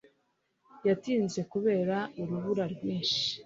[0.87, 3.23] Yatinze kubera urubura rwinshi.